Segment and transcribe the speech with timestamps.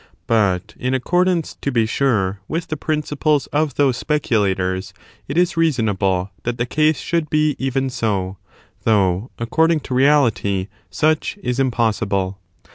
[0.25, 4.93] But, in gJgSms^^"* accordance, to be sure, with the prindples of those regard of speculators,
[5.27, 8.37] it is reasonable that the case should ^^""'* be even so;
[8.83, 12.39] though, according to reality, such is impossible.